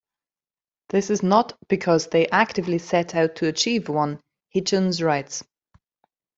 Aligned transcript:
This 0.89 1.11
is 1.11 1.21
not 1.21 1.55
because 1.67 2.07
they 2.07 2.27
actively 2.29 2.79
set 2.79 3.13
out 3.13 3.35
to 3.35 3.47
achieve 3.47 3.87
one, 3.87 4.19
Hitchens 4.49 4.99
writes. 5.05 5.43